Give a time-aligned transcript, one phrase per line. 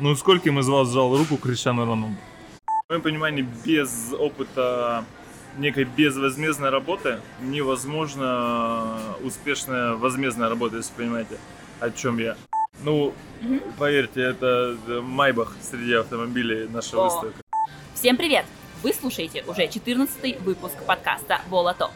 [0.00, 2.14] Ну, скольким из вас сжал руку Криштиану Роналду?
[2.86, 5.04] В моем понимании, без опыта
[5.58, 11.38] некой безвозмездной работы невозможно успешная возмездная работа, если понимаете,
[11.80, 12.36] о чем я.
[12.84, 13.60] Ну, Мгм.
[13.76, 17.04] поверьте, это Майбах среди автомобилей наша О.
[17.04, 17.40] выставка.
[17.94, 18.46] Всем привет!
[18.84, 21.90] Вы слушаете уже 14 выпуск подкаста Волоток.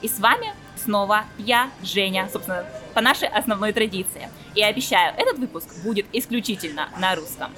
[0.00, 0.54] И с вами
[0.88, 2.64] снова я, Женя, собственно,
[2.94, 4.30] по нашей основной традиции.
[4.54, 7.52] И обещаю, этот выпуск будет исключительно на русском.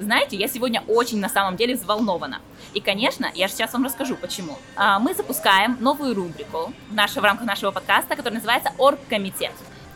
[0.00, 2.40] Знаете, я сегодня очень на самом деле взволнована.
[2.74, 4.58] И, конечно, я же сейчас вам расскажу, почему.
[4.74, 9.52] А, Мы запускаем новую рубрику в, наше- в рамках нашего подкаста, которая называется «Оргкомитет».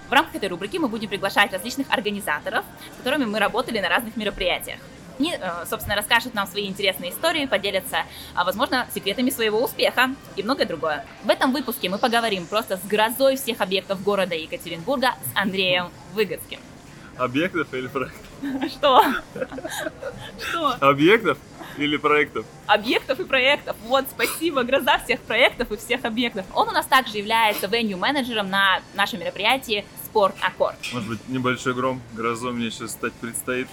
[0.09, 2.65] В рамках этой рубрики мы будем приглашать различных организаторов,
[2.95, 4.79] с которыми мы работали на разных мероприятиях.
[5.21, 10.43] Они, э, собственно, расскажут нам свои интересные истории, поделятся, а, возможно, секретами своего успеха и
[10.43, 11.05] многое другое.
[11.25, 16.59] В этом выпуске мы поговорим просто с грозой всех объектов города Екатеринбурга с Андреем Выгодским.
[17.19, 18.23] Объектов или проектов?
[18.73, 19.05] Что?
[20.41, 20.77] Что?
[20.81, 21.37] Объектов
[21.77, 22.47] или проектов?
[22.67, 23.77] Объектов и проектов.
[23.85, 26.47] Вот, спасибо, гроза всех проектов и всех объектов.
[26.55, 30.79] Он у нас также является венью-менеджером на нашем мероприятии «Спорт Аккорд».
[30.95, 33.69] Может быть, небольшой гром, грозой мне сейчас стать предстоит.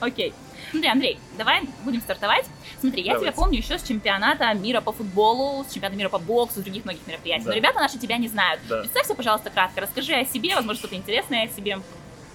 [0.00, 0.32] Окей.
[0.70, 2.46] Смотри, Андрей, давай будем стартовать.
[2.80, 3.32] Смотри, я Давайте.
[3.32, 6.84] тебя помню еще с чемпионата мира по футболу, с чемпионата мира по боксу, с других
[6.84, 7.44] многих мероприятий.
[7.44, 7.50] Да.
[7.50, 8.60] Но ребята наши тебя не знают.
[8.68, 8.80] Да.
[8.80, 11.78] Представься, пожалуйста, кратко, расскажи о себе, возможно, что-то интересное о себе.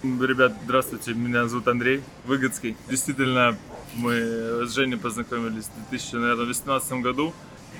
[0.02, 2.77] Ребят, здравствуйте, меня зовут Андрей Выгодский.
[2.89, 3.58] Действительно,
[3.95, 7.33] мы с Женей познакомились в 2018 году.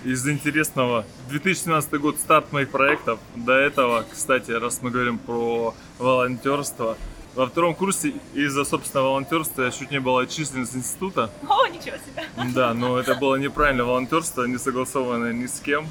[0.04, 3.20] Из интересного, 2017 год старт моих проектов.
[3.36, 6.98] До этого, кстати, раз мы говорим про волонтерство,
[7.40, 11.30] во втором курсе из-за собственного волонтерства я чуть не был отчислен с института.
[11.48, 12.26] О, ничего себе.
[12.54, 15.88] Да, но это было неправильное волонтерство, не согласованное ни с кем.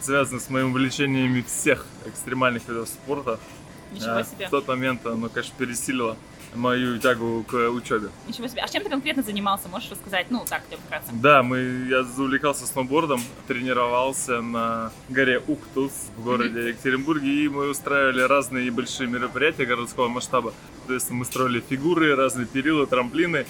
[0.00, 3.40] Связано с моими увлечениями всех экстремальных видов спорта.
[3.90, 4.46] Ничего А, себе.
[4.46, 6.16] В тот момент оно, конечно, пересилило
[6.54, 8.08] мою тягу к учебе.
[8.28, 8.62] Ничего себе.
[8.62, 9.68] А чем ты конкретно занимался?
[9.68, 10.26] Можешь рассказать?
[10.30, 11.10] Ну, так, бы вкратце.
[11.12, 18.22] Да, мы, я увлекался сноубордом, тренировался на горе Уктус в городе Екатеринбурге, и мы устраивали
[18.22, 20.52] разные большие мероприятия городского масштаба.
[20.86, 23.46] То есть мы строили фигуры, разные перилы, трамплины,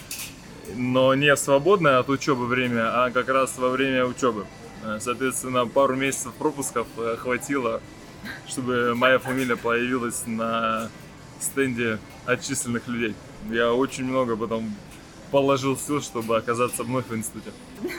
[0.76, 4.46] но не в свободное от учебы время, а как раз во время учебы.
[4.84, 7.80] Э, Соответственно, пару месяцев пропусков э, хватило,
[8.46, 10.88] чтобы моя фамилия появилась на
[11.42, 13.14] стенде отчисленных людей.
[13.50, 14.74] Я очень много потом
[15.30, 17.50] положил сил, чтобы оказаться вновь в институте.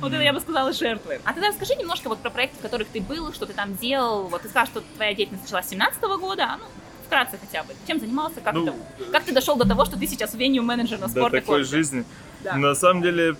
[0.00, 1.20] Вот это я бы сказала жертвы.
[1.24, 4.24] А тогда расскажи немножко вот про проекты, в которых ты был, что ты там делал.
[4.28, 6.64] Вот ты сказал, что твоя деятельность началась с 17 года, а, ну,
[7.06, 7.74] вкратце хотя бы.
[7.86, 11.06] Чем занимался, как, Ну, это- как ты дошел до того, что ты сейчас веню-менеджер на
[11.06, 12.04] до спорт такой жизни.
[12.44, 12.56] Да.
[12.56, 13.36] На самом деле,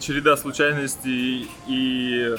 [0.00, 2.34] череда случайностей и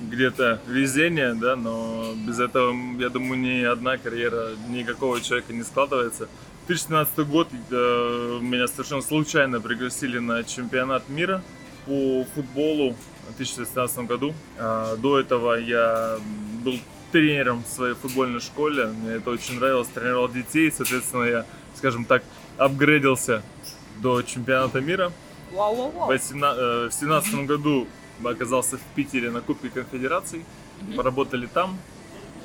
[0.00, 6.28] где-то везения, да, но без этого, я думаю, ни одна карьера никакого человека не складывается.
[6.66, 11.42] 2017 год э, меня совершенно случайно пригласили на чемпионат мира
[11.86, 12.96] по футболу
[13.28, 14.34] в 2016 году.
[14.58, 16.18] А, До этого я
[16.64, 16.78] был
[17.12, 18.86] тренером в своей футбольной школе.
[18.86, 20.72] Мне это очень нравилось, тренировал детей.
[20.72, 21.46] Соответственно, я,
[21.76, 22.22] скажем так,
[22.58, 23.42] апгрейдился
[24.02, 25.12] до чемпионата мира.
[25.52, 26.06] Вау-вау-вау.
[26.06, 27.86] В 18 э, в 2017 году
[28.24, 30.44] оказался в Питере на Кубке Конфедераций.
[30.82, 30.94] Мгм.
[30.96, 31.78] Поработали там.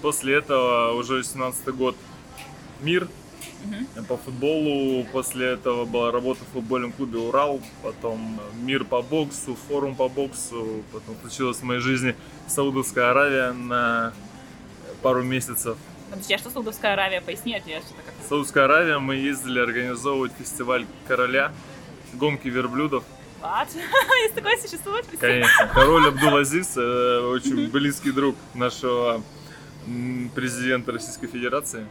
[0.01, 1.95] После этого уже 18 год
[2.81, 3.07] мир
[3.65, 4.05] Мгм.
[4.05, 5.03] по футболу.
[5.11, 7.61] После этого была работа в футбольном клубе «Урал».
[7.83, 10.83] Потом мир по боксу, форум по боксу.
[10.91, 12.15] Потом случилась в моей жизни
[12.47, 14.13] Саудовская Аравия на
[15.01, 15.77] пару месяцев.
[16.09, 17.21] Подожди, а что Саудовская Аравия?
[17.21, 21.51] Поясни, а я что-то как Саудовская Аравия мы ездили организовывать фестиваль короля,
[22.13, 23.03] гонки верблюдов.
[23.41, 23.67] What?
[24.23, 25.05] Есть такое существует?
[25.19, 25.71] Конечно.
[25.73, 29.23] Король Абдул-Азиз, э, очень близкий друг нашего
[30.35, 31.87] президента Российской Федерации.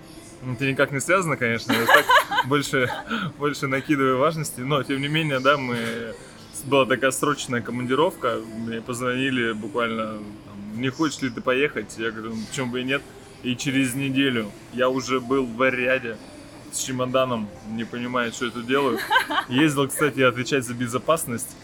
[0.55, 2.07] Это никак не связано, конечно, я так
[2.47, 2.89] больше,
[3.37, 6.15] больше накидываю важности, но тем не менее, да, мы
[6.65, 10.19] была такая срочная командировка, мне позвонили буквально,
[10.75, 11.95] не хочешь ли ты поехать?
[11.99, 13.03] Я говорю, ну, почему бы и нет.
[13.43, 16.17] И через неделю я уже был в Ариаде
[16.73, 18.99] с чемоданом, не понимая, что я тут делаю.
[19.49, 21.57] Ездил, кстати, отвечать за безопасность.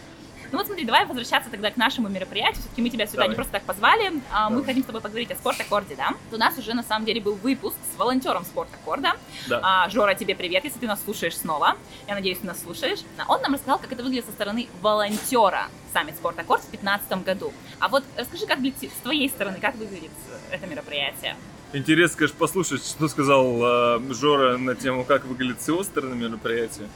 [0.52, 2.60] Ну вот смотри, давай возвращаться тогда к нашему мероприятию.
[2.60, 3.30] Все-таки мы тебя сюда Давай.
[3.30, 4.12] не просто так позвали.
[4.30, 6.14] а мы хотим с тобой поговорить о спорт-аккорде, да?
[6.30, 9.14] У нас уже на самом деле был выпуск с волонтером спорт-аккорда.
[9.48, 9.60] Да.
[9.62, 11.76] А, Жора, тебе привет, если ты нас слушаешь снова.
[12.06, 13.00] Я надеюсь, ты нас слушаешь.
[13.26, 17.52] Он нам рассказал, как это выглядит со стороны волонтера саммит спорт-аккорд в 2015 году.
[17.80, 20.10] А вот расскажи, как выглядит с твоей стороны, как выглядит
[20.50, 21.36] это мероприятие?
[21.72, 26.88] Интересно, конечно, послушать, что сказал э, Жора на тему, как выглядит с его стороны мероприятие.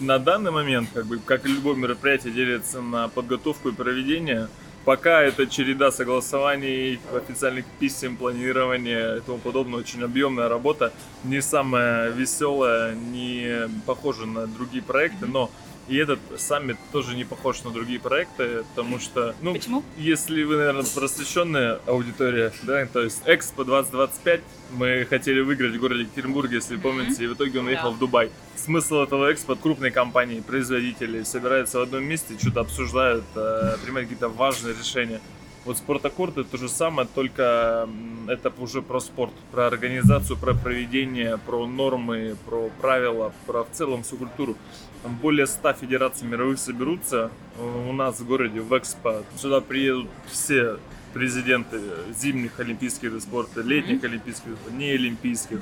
[0.00, 4.48] На данный момент, как бы, как и любое мероприятие делится на подготовку и проведение,
[4.84, 10.92] Пока это череда согласований, официальных писем, планирования и тому подобное, очень объемная работа,
[11.24, 15.50] не самая веселая, не похожа на другие проекты, но
[15.88, 19.82] и этот саммит тоже не похож на другие проекты, потому что, ну, Почему?
[19.96, 24.40] если вы, наверное, просвещенная аудитория, да, то есть Экспо 2025
[24.72, 27.96] мы хотели выиграть в городе Екатеринбурге, если помните, и в итоге он уехал Да.
[27.96, 28.30] в Дубай.
[28.56, 34.28] Смысл этого экспо крупные компании, производители собираются в одном месте, что-то обсуждают, э, принимают какие-то
[34.28, 35.20] важные решения.
[35.64, 37.88] Вот спортакорд это то же самое, только
[38.28, 44.02] это уже про спорт, про организацию, про проведение, про нормы, про правила, про в целом
[44.02, 44.56] всю культуру.
[45.02, 49.22] Там более 100 федераций мировых соберутся э, у нас в городе, в Экспо.
[49.36, 50.78] Сюда приедут все
[51.14, 51.80] президенты
[52.14, 55.60] зимних олимпийских видов спорта, летних олимпийских, видов спорта, не олимпийских,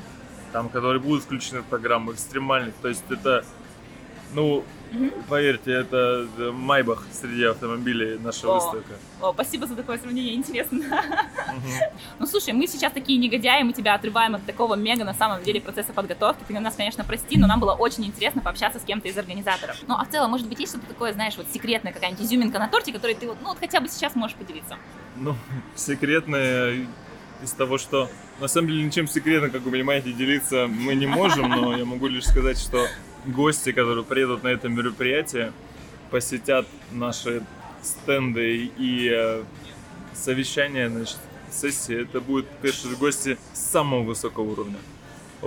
[0.52, 2.74] там, которые будут включены в программу экстремальных.
[2.82, 3.44] То есть это,
[4.34, 5.10] ну, Мгм.
[5.28, 8.54] поверьте, это э, Майбах среди автомобилей наша О.
[8.54, 8.94] выставка.
[9.20, 10.78] О, спасибо за такое сравнение, интересно.
[10.78, 11.70] Мгм.
[12.18, 15.60] Ну слушай, мы сейчас такие негодяи, мы тебя отрываем от такого мега на самом деле
[15.60, 16.44] процесса подготовки.
[16.46, 19.76] Ты нас, конечно, прости, но нам было очень интересно пообщаться с кем-то из организаторов.
[19.86, 22.68] Ну а в целом, может быть, есть что-то такое, знаешь, вот секретное, какая-нибудь изюминка на
[22.68, 24.76] торте, которой ты вот, ну вот хотя бы сейчас можешь поделиться.
[25.16, 25.34] Ну,
[25.76, 26.86] секретное
[27.42, 28.08] из того, что
[28.40, 32.06] на самом деле ничем секретно, как вы понимаете, делиться мы не можем, но я могу
[32.06, 32.86] лишь сказать, что
[33.26, 35.52] гости, которые приедут на это мероприятие,
[36.10, 37.42] посетят наши
[37.82, 39.42] стенды и э,
[40.14, 41.18] совещания, значит,
[41.50, 44.78] сессии, это будут, конечно же, гости самого высокого уровня.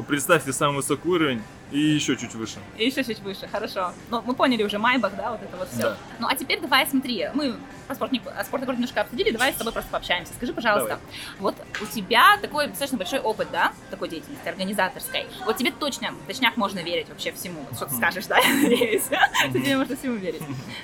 [0.03, 2.59] Представьте самый высокий уровень и еще чуть выше.
[2.77, 3.91] И еще чуть выше, хорошо.
[4.09, 5.81] Ну, мы поняли уже Майбах, да, вот это вот все.
[5.81, 5.97] Да.
[6.19, 7.55] Ну, а теперь давай смотри, мы
[7.87, 10.33] про спорт, о спорте немножко обсудили, давай с тобой просто пообщаемся.
[10.33, 10.99] Скажи, пожалуйста,
[11.39, 15.27] вот у тебя такой достаточно большой опыт, да, такой деятельности организаторской.
[15.45, 17.65] Вот тебе точно, точняк можно верить вообще всему.
[17.69, 20.41] Вот Что ты скажешь, да, надеюсь, что тебе можно всему верить.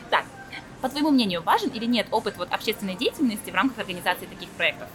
[0.10, 0.25] Так,
[0.81, 4.88] по твоему мнению, важен или нет опыт вот общественной деятельности в рамках организации таких проектов?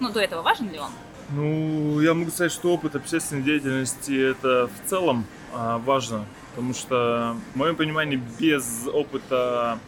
[0.00, 0.90] Ну, до этого важен ли он?
[1.30, 7.36] Ну, я могу сказать, что опыт общественной деятельности это в целом а, важно, потому что,
[7.54, 9.78] в моем понимании, без опыта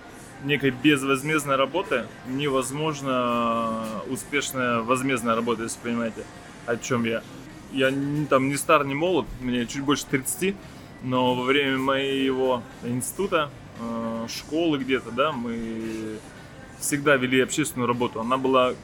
[0.44, 6.24] некой безвозмездной работы невозможно успешная возмездная работа, если понимаете,
[6.66, 7.22] о чем я.
[7.72, 10.54] Я не, там не стар, не молод, мне чуть больше 30,
[11.02, 13.50] но во время моего института,
[13.80, 16.18] э, школы где-то, да, мы
[16.78, 18.20] всегда вели общественную работу.
[18.20, 18.74] Она была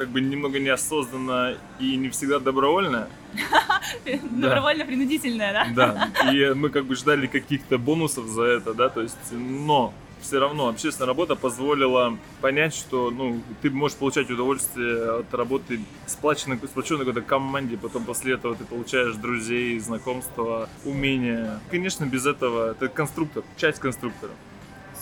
[0.00, 3.06] как бы немного неосознанно и не всегда добровольная.
[4.30, 6.10] Добровольно-принудительное, да?
[6.22, 6.32] Да.
[6.32, 9.92] И мы как бы ждали каких-то бонусов за это, да, то есть, но
[10.22, 16.56] все равно общественная работа позволила понять, что ну, ты можешь получать удовольствие от работы сплоченной,
[16.56, 21.60] сплоченной какой-то команде, потом после этого ты получаешь друзей, знакомства, умения.
[21.70, 24.32] Конечно, без этого это конструктор, часть конструктора.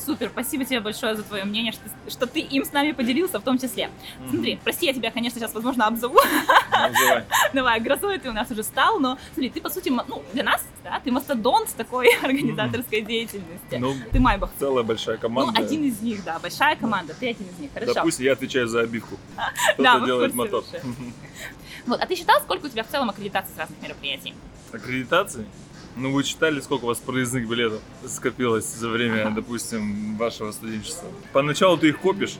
[0.04, 3.42] Супер, спасибо тебе большое за твое мнение, что, что ты им с нами поделился в
[3.42, 3.90] том числе.
[4.30, 6.18] Смотри, прости, я тебя, конечно, сейчас, возможно, обзову.
[6.70, 7.24] Называй.
[7.52, 10.62] Давай, грозой ты у нас уже стал, но смотри, ты, по сути, ну, для нас,
[10.84, 13.76] да, ты мастодонт такой организаторской деятельности.
[13.76, 14.50] Ну, Ты Майбах.
[14.58, 15.60] целая большая Ну, команда.
[15.60, 17.94] один из них, да, большая команда, ты один из них, хорошо.
[17.94, 19.16] Допустим, я отвечаю за обивку.
[19.74, 20.64] Кто-то делает мотор.
[21.86, 24.34] Вот, а ты считал, сколько у тебя в целом аккредитаций с разных мероприятий?
[24.72, 25.46] Аккредитации?
[25.96, 31.08] Ну, вы читали, сколько у вас проездных билетов скопилось за время, допустим, вашего студенчества?
[31.32, 32.38] Поначалу ты их копишь,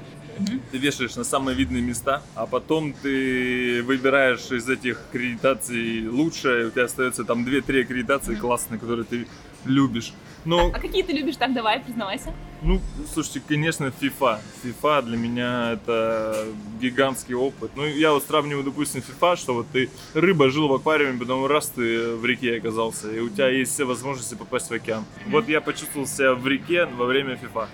[0.71, 6.71] ты вешаешь на самые видные места, а потом ты выбираешь из этих аккредитаций лучшее, у
[6.71, 9.27] тебя остается там 2-3 аккредитации классные, которые ты
[9.65, 10.13] любишь.
[10.45, 12.33] Ну, А какие ты любишь, так давай, признавайся.
[12.63, 12.81] ну,
[13.13, 14.39] слушайте, конечно, FIFA.
[14.65, 16.47] FIFA для меня это
[16.81, 17.73] гигантский опыт.
[17.77, 21.69] Ну, я вот сравниваю, допустим, FIFA, что вот ты рыба жил в аквариуме, потом раз
[21.69, 25.05] ты в реке оказался, и у тебя есть все возможности попасть в океан.
[25.27, 27.67] Вот я почувствовал себя в реке во время FIFA.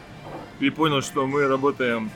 [0.61, 2.11] И понял, что мы работаем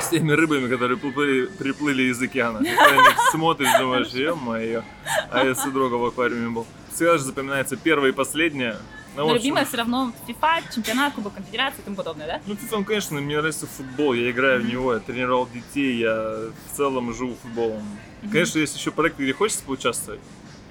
[0.00, 2.58] с теми рыбами, которые приплыли, приплыли из океана.
[2.58, 4.82] Ты на них смотришь, думаешь, ё-моё,
[5.30, 6.66] а я с другом в аквариуме был.
[6.94, 8.76] Всегда же запоминается первое и последнее.
[9.16, 12.40] Ну, Но в общем, любимая все равно FIFA, чемпионат, Кубок Конфедерации и тому подобное, да?
[12.46, 16.76] ну, FIFA, конечно, мне нравится футбол, я играю в него, я тренировал детей, я в
[16.76, 17.82] целом живу футболом.
[18.22, 18.32] Мгм.
[18.32, 20.20] Конечно, есть еще проекты, где хочется поучаствовать,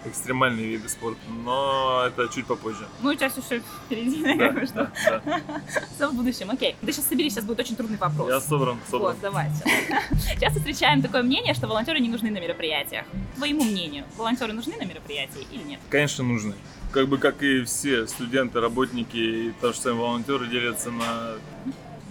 [0.07, 2.85] экстремальные виды спорта, но это чуть попозже.
[3.01, 3.41] Ну, у тебя все
[3.85, 5.41] впереди, Да, наверное, что да, да.
[5.95, 6.49] все в будущем.
[6.51, 8.29] Окей, ты сейчас собери, сейчас будет очень трудный вопрос.
[8.29, 9.11] Я собран, собран.
[9.13, 9.63] Вот, давайте.
[10.39, 13.05] Часто встречаем такое мнение, что волонтеры не нужны на мероприятиях.
[13.35, 15.79] Твоему мнению, волонтеры нужны на мероприятии или нет?
[15.89, 16.53] Конечно, нужны.
[16.91, 21.33] Как бы, как и все студенты, работники и то же самое волонтеры делятся на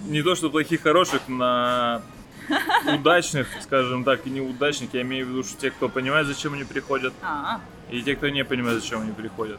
[0.04, 2.02] не то что плохих, хороших, на
[2.94, 4.92] удачных, скажем так, и неудачных.
[4.92, 7.60] Я имею в виду, что те, кто понимает, зачем они приходят, А,
[7.90, 9.58] и те, кто не понимает, зачем они приходят.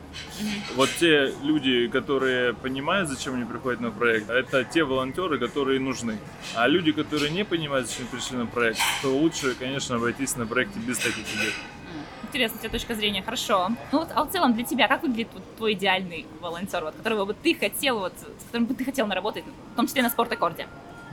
[0.76, 6.18] Вот те люди, которые понимают, зачем они приходят на проект, это те волонтеры, которые нужны.
[6.56, 10.80] А люди, которые не понимают, зачем пришли на проект, то лучше, конечно, обойтись на проекте
[10.80, 11.54] без таких людей.
[12.24, 13.70] Интересно, тебе точка зрения, хорошо.
[13.92, 17.26] Ну вот, а в целом для тебя, как выглядит вот твой идеальный волонтер, вот, которого
[17.26, 20.68] бы ты хотел, вот, с которым бы ты хотел наработать, в том числе на спорт-аккорде?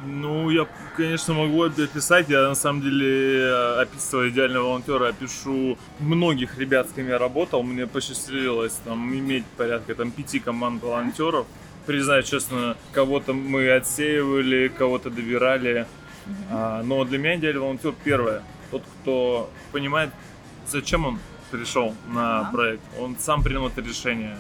[0.04, 0.66] Ну, я,
[0.97, 2.28] конечно, могу описать.
[2.28, 7.62] Я, на самом деле, описывая идеального волонтера, опишу многих ребят, с кем я работал.
[7.62, 11.47] Мне посчастливилось там иметь порядка там пяти команд волонтеров.
[11.87, 15.87] Признаю честно, кого-то мы отсеивали, кого-то добирали.
[16.50, 18.42] А, но для меня идеальный волонтер первое.
[18.71, 20.11] Тот, кто понимает,
[20.66, 21.18] зачем он
[21.50, 22.82] пришел на проект.
[22.99, 24.37] Он сам принял это решение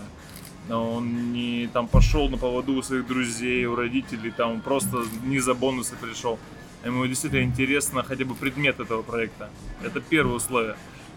[0.70, 5.54] он не там пошел на поводу у своих друзей, у родителей, там просто не за
[5.54, 6.38] бонусы пришел.
[6.84, 9.50] Ему действительно интересно хотя бы предмет этого проекта.
[9.82, 10.76] Это первое условие.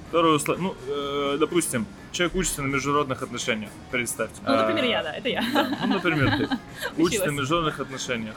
[0.09, 4.39] Второе условие, ну, э, допустим, человек учится на международных отношениях, представьте.
[4.45, 5.43] Ну, например, а, я, да, это я.
[5.51, 6.49] Да, ну, например, ты
[7.01, 8.35] учишься на международных отношениях.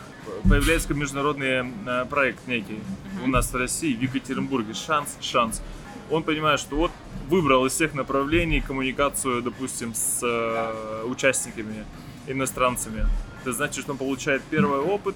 [0.48, 3.24] Появляется международный э, проект некий uh-huh.
[3.24, 4.72] у нас в России, в Екатеринбурге.
[4.72, 5.62] Шанс, шанс
[6.10, 6.90] он понимает, что вот
[7.28, 11.84] выбрал из всех направлений коммуникацию, допустим, с э, участниками,
[12.26, 13.06] иностранцами.
[13.42, 15.14] Это значит, что он получает первый опыт,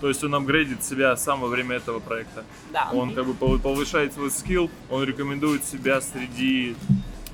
[0.00, 2.44] то есть он апгрейдит себя сам во время этого проекта.
[2.72, 6.74] Да, он как бы повышает свой скилл, он рекомендует себя среди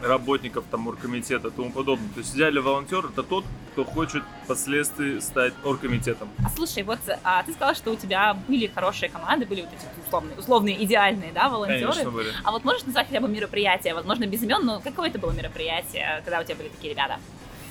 [0.03, 2.09] работников там оргкомитета и тому подобное.
[2.11, 6.29] То есть идеальный волонтер это тот, кто хочет впоследствии стать оргкомитетом.
[6.45, 10.07] А слушай, вот а, ты сказал, что у тебя были хорошие команды, были вот эти
[10.07, 11.93] условные, условные идеальные, да, волонтеры.
[11.93, 12.31] Конечно, были.
[12.45, 16.23] А вот можешь назвать хотя бы мероприятие, возможно, без имен, но какое это было мероприятие,
[16.25, 17.19] когда у тебя были такие ребята?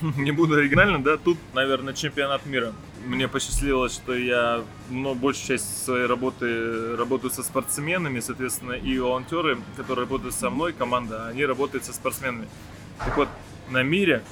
[0.18, 2.74] Не буду оригинальным, да, тут, наверное, чемпионат мира
[3.08, 9.58] мне посчастливилось, что я ну, большую часть своей работы работаю со спортсменами, соответственно, и волонтеры,
[9.76, 12.48] которые работают со мной, команда, они работают со спортсменами.
[13.00, 13.30] Так вот,
[13.70, 14.24] на мире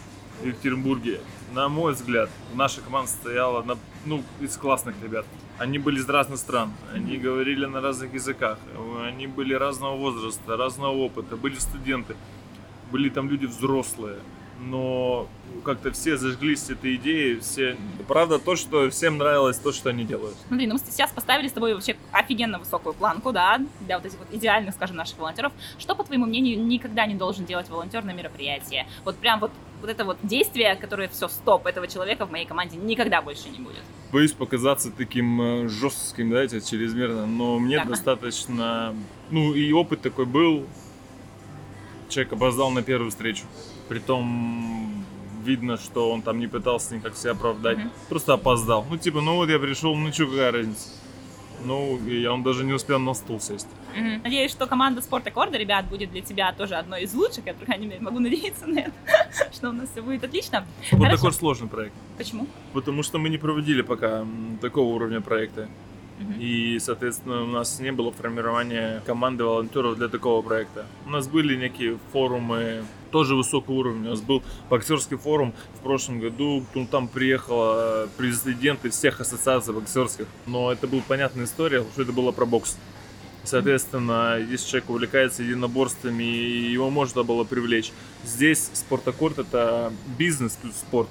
[0.41, 1.21] в Екатеринбурге,
[1.53, 5.25] на мой взгляд, наша команда стояла на, ну, из классных ребят.
[5.57, 8.57] Они были из разных стран, они говорили на разных языках,
[9.01, 12.17] они были разного возраста, разного опыта, были студенты,
[12.91, 14.17] были там люди взрослые,
[14.59, 15.27] но
[15.63, 17.77] как-то все зажглись этой идеей, все...
[18.07, 20.35] Правда то, что всем нравилось то, что они делают.
[20.47, 24.17] Смотри, ну мы сейчас поставили с тобой вообще офигенно высокую планку, да, для вот этих
[24.17, 25.53] вот идеальных, скажем, наших волонтеров.
[25.77, 28.85] Что, по твоему мнению, никогда не должен делать волонтер на мероприятии?
[29.03, 32.77] Вот прям вот вот это вот действие, которое все, стоп, этого человека в моей команде
[32.77, 33.83] никогда больше не будет.
[34.11, 37.85] Боюсь показаться таким э, жестким, да, чрезмерно, но мне да.
[37.85, 38.95] достаточно,
[39.29, 40.65] ну и опыт такой был,
[42.09, 43.43] человек опоздал на первую встречу.
[43.87, 45.05] Притом
[45.43, 47.77] видно, что он там не пытался никак себя оправдать.
[47.77, 48.09] Mm-hmm.
[48.09, 48.85] Просто опоздал.
[48.89, 50.89] Ну, типа, ну вот я пришел, ну что, какая разница?
[51.63, 53.67] Ну, и он даже не успел на стул сесть.
[53.95, 54.21] Mm-hmm.
[54.23, 57.45] Надеюсь, что команда Спорт Аккорда, ребят, будет для тебя тоже одной из лучших.
[57.45, 58.93] Я, по крайней мере, могу надеяться на это,
[59.53, 60.65] что у нас все будет отлично.
[60.85, 61.93] Спорт Аккорд сложный проект.
[62.17, 62.47] Почему?
[62.73, 64.25] Потому что мы не проводили пока
[64.61, 65.69] такого уровня проекта.
[66.39, 70.85] И, соответственно, у нас не было формирования команды волонтеров для такого проекта.
[71.05, 74.07] У нас были некие форумы тоже высокого уровня.
[74.07, 76.65] У нас был боксерский форум в прошлом году.
[76.73, 80.27] Ну, там приехала президенты всех ассоциаций боксерских.
[80.45, 82.77] Но это была понятная история, что это было про бокс.
[83.43, 87.91] Соответственно, если человек увлекается единоборствами, его можно было привлечь.
[88.23, 91.09] Здесь спортаккорд это бизнес плюс спорт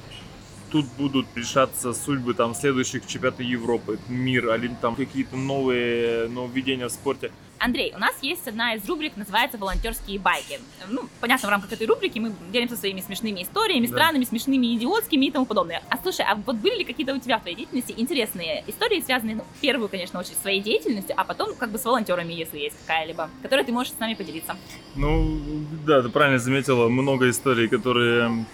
[0.74, 6.90] тут будут решаться судьбы там следующих чемпионатов Европы, мир, или там какие-то новые нововведения в
[6.90, 7.30] спорте.
[7.60, 10.58] Андрей, у нас есть одна из рубрик, называется «Волонтерские байки».
[10.90, 13.92] Ну, понятно, в рамках этой рубрики мы делимся своими смешными историями, да.
[13.92, 15.80] странными, смешными, идиотскими и тому подобное.
[15.90, 19.36] А слушай, а вот были ли какие-то у тебя в твоей деятельности интересные истории, связанные,
[19.36, 23.30] ну, первую, конечно, с своей деятельностью, а потом как бы с волонтерами, если есть какая-либо,
[23.42, 24.56] которой ты можешь с нами поделиться?
[24.96, 25.40] Ну,
[25.86, 28.44] да, ты правильно заметила, много историй, которые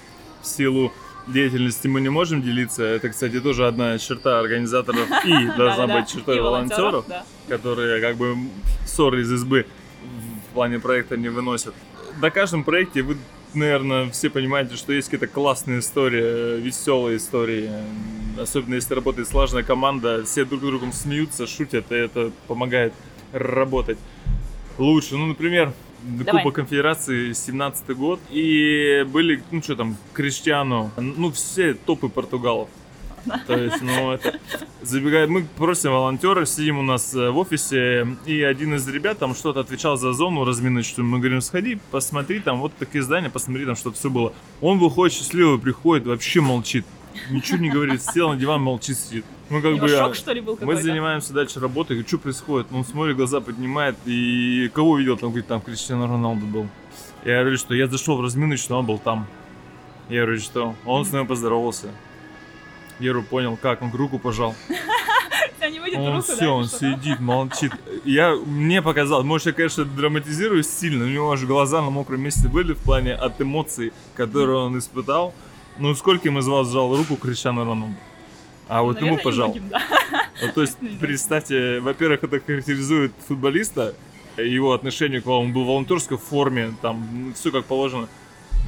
[0.42, 0.92] в силу
[1.32, 2.84] деятельности мы не можем делиться.
[2.84, 7.04] Это, кстати, тоже одна черта организаторов и должна быть чертой волонтеров,
[7.48, 8.36] которые как бы
[8.86, 9.66] ссоры из избы
[10.50, 11.74] в плане проекта не выносят.
[12.20, 13.16] На каждом проекте вы,
[13.54, 17.70] наверное, все понимаете, что есть какие-то классные истории, веселые истории.
[18.38, 22.92] Особенно если работает слаженная команда, все друг другом смеются, шутят, и это помогает
[23.32, 23.98] работать
[24.78, 25.16] лучше.
[25.16, 25.72] Ну, например,
[26.02, 26.42] Давай.
[26.42, 28.20] Кубок Конфедерации 17 год.
[28.30, 32.68] И были, ну что там, Криштиану, ну все топы португалов.
[33.46, 34.38] То есть, ну, это
[34.82, 35.28] забегает.
[35.28, 39.60] Мы просим волонтера, сидим у нас э, в офисе, и один из ребят там что-то
[39.60, 41.06] отвечал за зону разминочную.
[41.06, 44.32] Мы говорим, сходи, посмотри, там вот такие здания, посмотри, там что-то все было.
[44.60, 46.86] Он выходит счастливый, приходит, вообще молчит.
[47.30, 49.24] Ничего не говорит, сел на диван, молчит, сидит.
[49.50, 52.70] Ну, как бы, шок, что ли, был Мы занимаемся дальше работой, что происходит?
[52.70, 56.68] Ну, он смотрит, глаза поднимает, и кого видел, там, говорит, там Криштиану Роналду был.
[57.24, 59.26] Я говорю, что я зашел в разминочную, он был там.
[60.08, 61.88] Я говорю, что он с нами поздоровался.
[63.00, 64.54] Я говорю, понял, как, он руку пожал.
[65.62, 67.72] Он руку, да, все, он сидит, молчит.
[68.04, 72.48] Я, мне показалось, может, я, конечно, драматизирую сильно, у него аж глаза на мокром месте
[72.48, 75.34] были в плане от эмоций, которые он испытал.
[75.78, 77.94] Ну, скольким из вас сжал руку Криштиану Роналду?
[78.68, 79.54] А вот ему Наверное, пожал.
[79.54, 79.82] немногим, да.
[80.42, 83.94] Ну, то есть, представьте, во-первых, это характеризует футболиста,
[84.36, 88.08] его отношение к вам, он был в волонтерской форме, там, все как положено.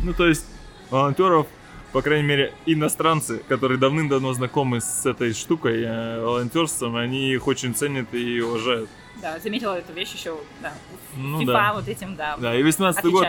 [0.03, 0.45] Ну, то есть,
[0.91, 1.47] волонтеров,
[1.93, 7.75] по крайней мере, иностранцы, которые давным-давно знакомы с этой штукой, э, волонтерством, они их очень
[7.75, 8.91] ценят и уважают.
[9.21, 10.73] Да, заметила эту вещь еще, да.
[11.15, 11.73] Ну FIFA да.
[11.75, 13.27] вот этим, да, Да, и 18 год.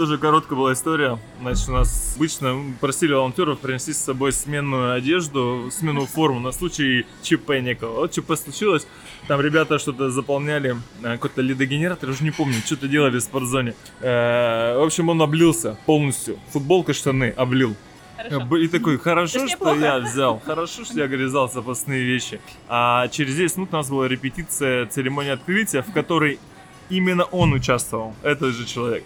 [0.00, 1.18] Тоже короткая была история.
[1.42, 7.04] Значит, у нас обычно просили волонтеров принести с собой сменную одежду, сменную форму на случай
[7.20, 7.96] ЧП некого.
[7.96, 8.86] Вот ЧП случилось,
[9.28, 13.74] там ребята что-то заполняли, э, какой-то лидогенератор, уже не помню, что-то делали в спортзоне.
[14.00, 16.38] Э, В общем, он облился полностью.
[16.50, 17.76] Футболка, штаны облил.
[18.16, 18.56] Хорошо.
[18.56, 22.40] И такой, хорошо, что я взял, хорошо, что я грязал запасные вещи.
[22.68, 26.38] А через 10 минут у нас была репетиция церемонии открытия, в которой
[26.90, 29.04] именно он участвовал, этот же человек.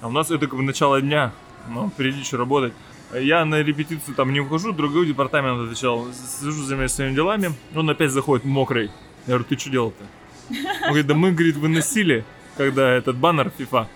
[0.00, 1.32] А у нас это как бы начало дня,
[1.68, 2.72] ну, впереди еще работать.
[3.18, 6.06] Я на репетицию там не ухожу, другой департамент отвечал,
[6.40, 8.90] сижу за своими делами, он опять заходит мокрый.
[9.26, 10.04] Я говорю, ты что делал-то?
[10.50, 12.24] Он говорит, да мы, говорит, выносили,
[12.56, 13.86] когда этот баннер FIFA,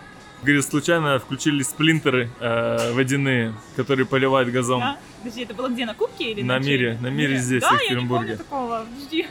[0.42, 4.80] говорит, случайно включили сплинтеры э, водяные, которые поливают газом.
[4.80, 4.98] Да?
[5.18, 7.72] Подожди, это было где, на Кубке или На на мире, на мире здесь, да, в
[7.72, 8.26] я не Екатеринбурге.
[8.26, 8.86] помню такого.
[8.94, 9.26] Подожди.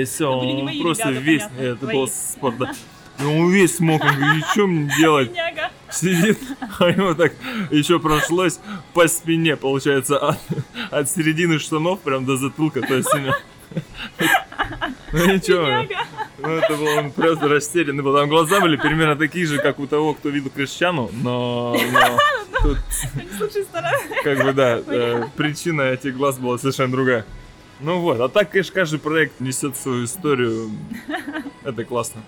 [0.00, 1.94] И все, были не он просто ребята, весь, понятно, это твои.
[1.96, 2.72] был спорт, да.
[3.18, 5.30] Ну, он весь мог, он говорит, что мне делать?
[5.90, 6.38] Сидит,
[6.80, 7.32] а ему так
[7.70, 8.58] еще прошлось
[8.92, 10.38] по спине, получается, от,
[10.90, 13.36] от середины штанов прям до затылка, то есть именно-
[15.12, 15.86] Ну ничего,
[16.38, 18.14] ну это был он просто растерянный был.
[18.16, 22.18] Там глаза были примерно такие же, как у того, кто видел Крещану, но, но
[22.62, 22.78] тут
[24.24, 27.24] как бы да, э, причина этих глаз была совершенно другая.
[27.80, 30.70] Ну вот, а так, конечно, каждый проект несет свою историю.
[31.64, 32.22] Это классно.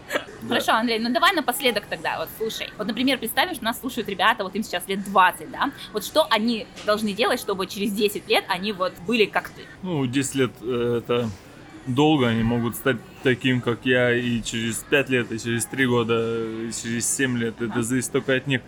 [0.47, 0.55] Да.
[0.55, 2.69] Хорошо, Андрей, ну давай напоследок тогда, вот слушай.
[2.79, 5.71] Вот, например, представим, что нас слушают ребята, вот им сейчас лет 20, да?
[5.93, 9.62] Вот что они должны делать, чтобы через 10 лет они вот были как ты?
[9.83, 11.29] Ну, 10 лет э, это
[11.87, 16.45] долго, они могут стать таким, как я, и через 5 лет, и через 3 года,
[16.45, 17.61] и через 7 лет.
[17.61, 18.61] Это зависит только от них.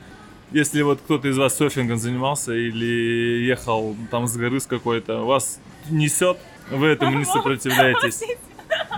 [0.50, 5.60] Если вот кто-то из вас серфингом занимался или ехал там с горы с какой-то, вас
[5.90, 6.38] несет,
[6.70, 8.22] вы этому не сопротивляетесь.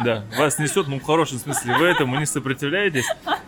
[0.05, 3.07] Да, вас несет, ну в хорошем смысле, вы этому не сопротивляетесь,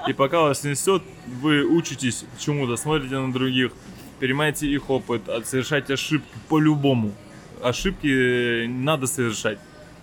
[0.09, 1.03] и пока вас несет,
[1.41, 3.73] вы учитесь чему-то, смотрите на других,
[4.21, 7.13] перенимаете их опыт, а совершайте ошибки по-любому.
[7.63, 9.59] Ошибки надо совершать.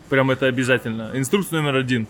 [0.10, 1.12] Прям это обязательно.
[1.14, 2.08] Инструкция номер один.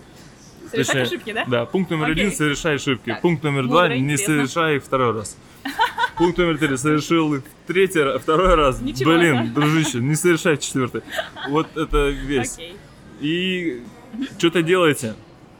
[0.70, 1.46] Совершать Точнее, ошибки, да?
[1.48, 2.26] Да, пункт номер Окей.
[2.26, 3.10] один совершай ошибки.
[3.10, 4.26] Так, Пункт номер мудро, два не интересно.
[4.36, 5.36] совершай их второй раз.
[6.18, 8.80] Пункт номер три совершил их третий раз, второй раз.
[8.80, 11.02] Ничего, Блин, дружище, не совершай четвертый.
[11.50, 12.54] Вот это весь.
[12.54, 12.78] Окей.
[13.22, 13.82] И
[14.38, 15.16] что-то делайте.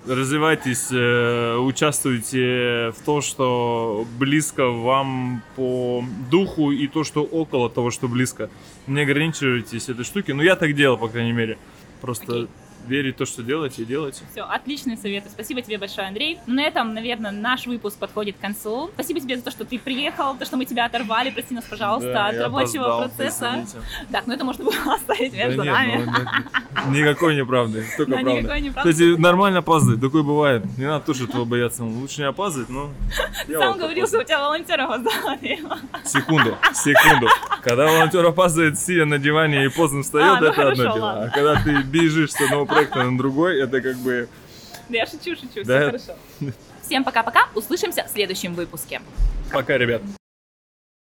[0.08, 7.92] Развивайтесь, э, участвуйте в том, что близко вам по духу и то, что около того,
[7.92, 8.50] что близко.
[8.88, 10.32] Не ограничивайтесь этой штуки.
[10.32, 11.58] Ну, я так делал, по крайней мере.
[12.02, 12.48] Просто Окей.
[12.90, 14.24] Верить в то, что делаете, и делайте.
[14.32, 15.30] Все, отличные советы.
[15.30, 16.40] Спасибо тебе большое, Андрей.
[16.48, 18.90] Ну, на этом, наверное, наш выпуск подходит к концу.
[18.96, 21.30] Спасибо тебе за то, что ты приехал, то, что мы тебя оторвали.
[21.30, 23.50] Прости нас, пожалуйста, Да, от рабочего опоздал, процесса.
[23.52, 23.78] извините.
[24.12, 26.04] Так, ну это можно было оставить Да между нет, нами.
[26.06, 28.92] ну, ни- никакой неправды, только Да, никакой неправды.
[28.92, 30.66] Кстати, нормально опаздывать, такое бывает.
[30.78, 31.84] Не надо тоже этого бояться.
[31.84, 32.90] Лучше не опаздывать, но...
[33.48, 35.60] я Сам говорил, что у тебя волонтеров оздали.
[36.06, 37.28] Секунду, секунду.
[37.64, 41.06] Когда волонтер опаздывает, сидя на диване и поздно встает, А, ну это одно хорошо, дело.
[41.06, 41.24] ладно.
[41.26, 44.28] А когда ты бежишь с одного проекта на другой, это как бы...
[44.90, 45.86] Да я шучу, шучу, все Да.
[45.86, 46.16] хорошо.
[46.86, 49.02] Всем пока-пока, услышимся в следующем выпуске.
[49.52, 50.02] Пока, ребят.